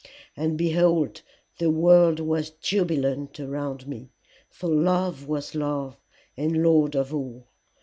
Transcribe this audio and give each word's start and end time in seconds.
And 0.35 0.57
behold, 0.57 1.21
the 1.59 1.69
world 1.69 2.19
was 2.19 2.49
jubilant 2.49 3.39
around 3.39 3.87
me, 3.87 4.09
for 4.49 4.67
Love 4.67 5.27
was 5.27 5.53
Love 5.53 5.95
and 6.35 6.63
Lord 6.63 6.95
of 6.95 7.13
all. 7.13 7.47